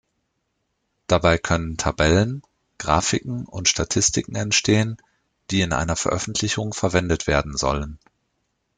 [1.05, 2.41] Dabei können Tabellen,
[2.79, 4.97] Graphiken und Statistiken entstehen,
[5.51, 7.99] die in einer Veröffentlichung verwendet werden sollen.